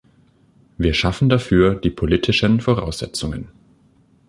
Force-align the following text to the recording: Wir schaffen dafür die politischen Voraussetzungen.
Wir 0.79 0.95
schaffen 0.95 1.29
dafür 1.29 1.75
die 1.75 1.91
politischen 1.91 2.59
Voraussetzungen. 2.59 3.49